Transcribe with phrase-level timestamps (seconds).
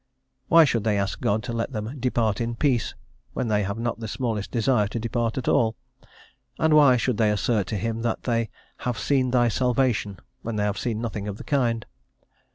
[0.47, 2.95] Why should they ask God to let them "depart in peace,"
[3.33, 5.75] when they have not the smallest desire to depart at all,
[6.57, 10.63] and why should they assert to Him that they "have seen Thy salvation," when they
[10.63, 11.85] have seen nothing of the kind?